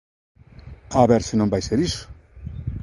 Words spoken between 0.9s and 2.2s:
A ver se non vai ser iso.